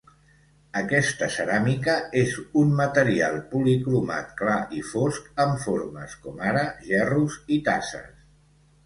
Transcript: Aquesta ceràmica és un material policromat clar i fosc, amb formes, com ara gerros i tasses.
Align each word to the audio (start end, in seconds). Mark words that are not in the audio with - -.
Aquesta 0.79 1.25
ceràmica 1.33 1.97
és 2.21 2.31
un 2.61 2.71
material 2.79 3.37
policromat 3.51 4.31
clar 4.39 4.55
i 4.79 4.81
fosc, 4.95 5.29
amb 5.45 5.61
formes, 5.67 6.17
com 6.25 6.43
ara 6.55 6.65
gerros 6.89 7.37
i 7.59 7.61
tasses. 7.69 8.27